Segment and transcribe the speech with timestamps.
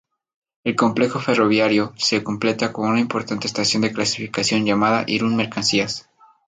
[0.63, 6.09] El complejo ferroviario se completa con una importante estación de clasificación llamada Irún Mercancías.